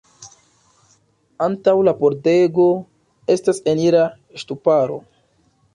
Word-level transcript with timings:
Antaŭ 1.47 1.75
la 1.89 1.93
pordego 2.01 2.67
estas 3.37 3.65
enira 3.75 4.05
ŝtuparo. 4.45 4.99